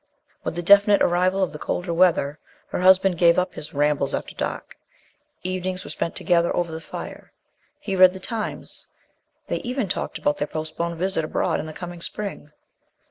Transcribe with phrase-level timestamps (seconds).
[0.43, 4.33] With the definite arrival of the colder weather her husband gave up his rambles after
[4.33, 4.75] dark;
[5.43, 7.31] evenings were spent together over the fire;
[7.79, 8.87] he read The Times;
[9.45, 12.49] they even talked about their postponed visit abroad in the coming spring.